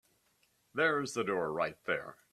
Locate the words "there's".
0.73-1.13